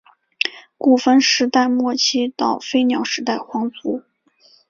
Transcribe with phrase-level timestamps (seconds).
[0.79, 4.01] 古坟时代末期到飞鸟时代皇族。